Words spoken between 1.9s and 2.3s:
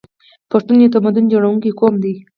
دی.